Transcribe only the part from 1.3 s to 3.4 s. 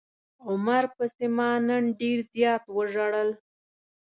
ما نن ډير زيات وژړل.